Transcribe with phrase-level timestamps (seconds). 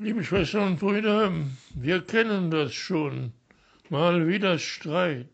[0.00, 1.32] Liebe Schwestern und Brüder,
[1.74, 3.32] wir kennen das schon.
[3.88, 5.26] Mal wieder Streit.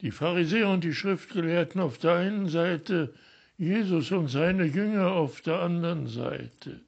[0.00, 3.12] Die Pharisäer und die Schriftgelehrten auf der einen Seite,
[3.58, 6.80] Jesus und seine Jünger auf der anderen Seite.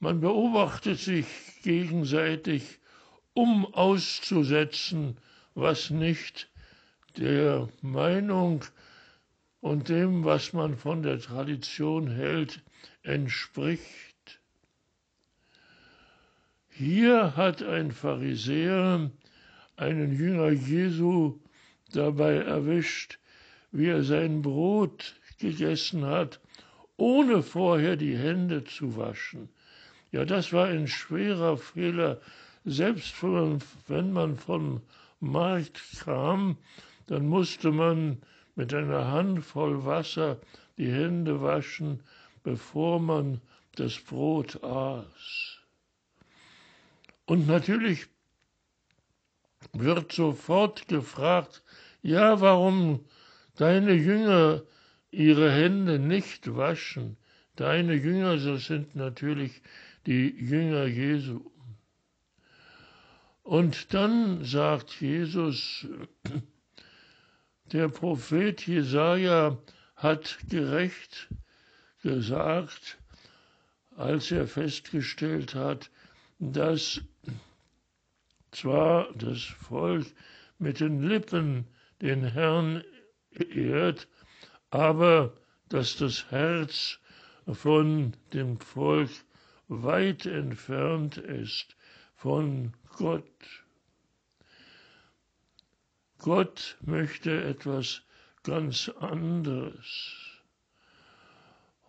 [0.00, 1.26] Man beobachtet sich
[1.62, 2.78] gegenseitig,
[3.34, 5.18] um auszusetzen,
[5.54, 6.48] was nicht
[7.18, 8.64] der Meinung
[9.60, 12.62] und dem, was man von der Tradition hält,
[13.02, 14.05] entspricht.
[16.78, 19.10] Hier hat ein Pharisäer
[19.78, 21.38] einen Jünger Jesu
[21.94, 23.18] dabei erwischt,
[23.72, 26.38] wie er sein Brot gegessen hat,
[26.98, 29.48] ohne vorher die Hände zu waschen.
[30.12, 32.20] Ja, das war ein schwerer Fehler.
[32.66, 34.82] Selbst wenn man vom
[35.18, 36.58] Markt kam,
[37.06, 38.18] dann musste man
[38.54, 40.36] mit einer Handvoll Wasser
[40.76, 42.00] die Hände waschen,
[42.42, 43.40] bevor man
[43.76, 45.55] das Brot aß.
[47.26, 48.06] Und natürlich
[49.72, 51.62] wird sofort gefragt,
[52.02, 53.04] ja, warum
[53.56, 54.62] deine Jünger
[55.10, 57.16] ihre Hände nicht waschen.
[57.56, 59.62] Deine Jünger, das sind natürlich
[60.06, 61.50] die Jünger Jesu.
[63.42, 65.86] Und dann sagt Jesus,
[67.72, 69.56] der Prophet Jesaja
[69.96, 71.28] hat gerecht
[72.02, 72.98] gesagt,
[73.96, 75.90] als er festgestellt hat,
[76.38, 77.00] dass
[78.56, 80.06] zwar das Volk
[80.58, 81.66] mit den Lippen
[82.00, 82.82] den Herrn
[83.30, 84.08] ehrt,
[84.70, 85.36] aber
[85.68, 86.98] dass das Herz
[87.46, 89.10] von dem Volk
[89.68, 91.76] weit entfernt ist
[92.14, 93.24] von Gott.
[96.18, 98.02] Gott möchte etwas
[98.42, 100.42] ganz anderes.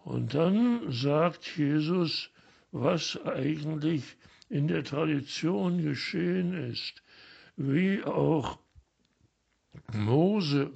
[0.04, 2.30] Und dann sagt Jesus,
[2.72, 4.18] was eigentlich
[4.50, 7.02] in der Tradition geschehen ist,
[7.56, 8.59] wie auch
[9.94, 10.72] Mose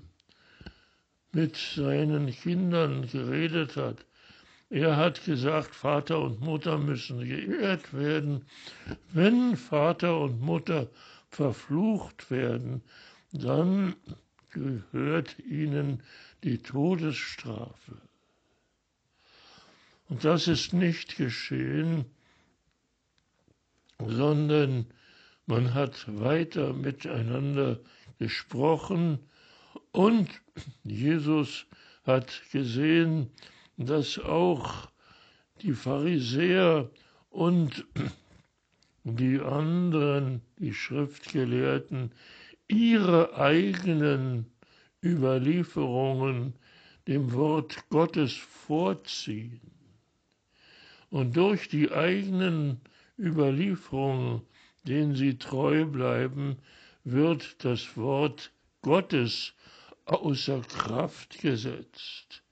[1.32, 4.06] mit seinen Kindern geredet hat.
[4.70, 8.46] Er hat gesagt, Vater und Mutter müssen geehrt werden.
[9.12, 10.90] Wenn Vater und Mutter
[11.30, 12.82] verflucht werden,
[13.32, 13.96] dann
[14.52, 16.02] gehört ihnen
[16.44, 17.98] die Todesstrafe.
[20.10, 22.06] Und das ist nicht geschehen,
[24.08, 24.86] sondern
[25.46, 27.80] man hat weiter miteinander
[28.20, 29.20] gesprochen
[29.92, 30.30] und
[30.84, 31.66] Jesus
[32.04, 33.30] hat gesehen,
[33.78, 34.90] dass auch
[35.62, 36.90] die Pharisäer
[37.30, 37.86] und
[39.04, 42.12] die anderen, die Schriftgelehrten,
[42.68, 44.46] ihre eigenen
[45.04, 46.54] Überlieferungen
[47.08, 49.60] dem Wort Gottes vorziehen.
[51.10, 52.80] Und durch die eigenen
[53.22, 54.42] Überlieferungen,
[54.84, 56.58] denen sie treu bleiben,
[57.04, 58.52] wird das Wort
[58.82, 59.54] Gottes
[60.06, 62.44] außer Kraft gesetzt.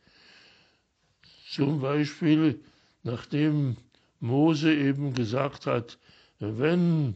[1.50, 2.59] Zum Beispiel,
[3.03, 3.78] nachdem
[4.19, 5.97] Mose eben gesagt hat,
[6.40, 7.16] wenn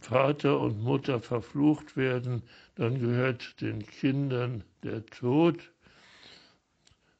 [0.00, 2.42] Vater und Mutter verflucht werden,
[2.74, 5.58] dann gehört den Kindern der Tod.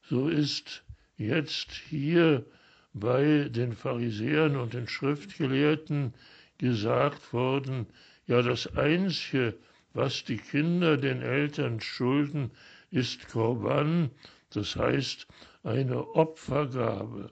[0.03, 0.83] So ist
[1.17, 2.45] jetzt hier
[2.93, 6.15] bei den Pharisäern und den Schriftgelehrten
[6.59, 7.87] gesagt worden,
[8.27, 9.55] ja das Einzige,
[9.95, 12.51] was die Kinder den Eltern schulden,
[12.91, 14.11] ist Korban,
[14.51, 15.27] das heißt
[15.63, 17.31] eine Opfergabe.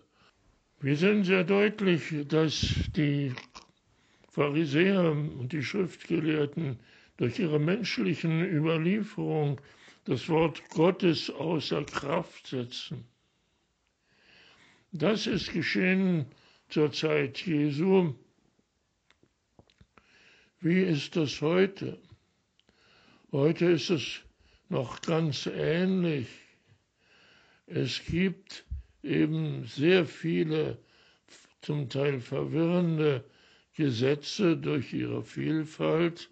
[0.80, 3.32] Wir sehen sehr deutlich, dass die
[4.30, 6.78] Pharisäer und die Schriftgelehrten
[7.16, 9.60] durch ihre menschlichen Überlieferung
[10.04, 13.04] das Wort Gottes außer Kraft setzen.
[14.98, 16.24] Das ist geschehen
[16.70, 18.14] zur Zeit Jesu.
[20.60, 22.00] Wie ist das heute?
[23.30, 24.20] Heute ist es
[24.70, 26.28] noch ganz ähnlich.
[27.66, 28.64] Es gibt
[29.02, 30.78] eben sehr viele,
[31.60, 33.22] zum Teil verwirrende
[33.74, 36.30] Gesetze durch ihre Vielfalt,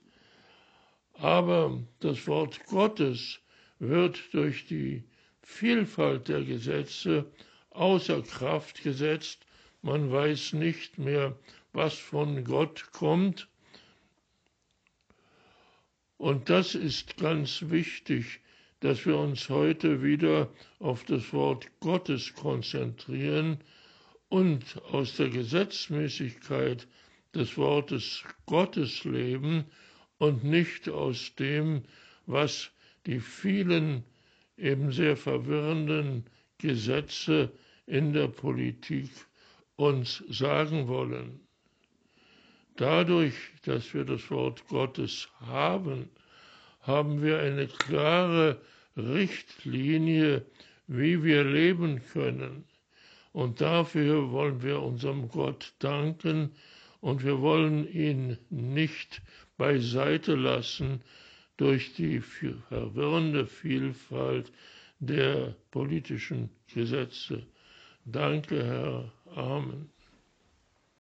[1.12, 3.40] aber das Wort Gottes
[3.78, 5.04] wird durch die
[5.42, 7.30] Vielfalt der Gesetze
[7.74, 9.46] außer Kraft gesetzt,
[9.82, 11.36] man weiß nicht mehr,
[11.72, 13.48] was von Gott kommt.
[16.16, 18.40] Und das ist ganz wichtig,
[18.80, 20.48] dass wir uns heute wieder
[20.78, 23.58] auf das Wort Gottes konzentrieren
[24.28, 26.86] und aus der Gesetzmäßigkeit
[27.34, 29.64] des Wortes Gottes leben
[30.18, 31.82] und nicht aus dem,
[32.26, 32.70] was
[33.06, 34.04] die vielen
[34.56, 36.24] eben sehr verwirrenden
[36.58, 37.50] Gesetze
[37.86, 39.10] in der Politik
[39.76, 41.40] uns sagen wollen.
[42.76, 43.34] Dadurch,
[43.64, 46.08] dass wir das Wort Gottes haben,
[46.80, 48.60] haben wir eine klare
[48.96, 50.44] Richtlinie,
[50.86, 52.64] wie wir leben können.
[53.32, 56.52] Und dafür wollen wir unserem Gott danken
[57.00, 59.22] und wir wollen ihn nicht
[59.56, 61.02] beiseite lassen
[61.56, 64.52] durch die verwirrende Vielfalt
[64.98, 67.46] der politischen Gesetze.
[68.06, 69.12] Danke, Herr.
[69.36, 69.93] Amen.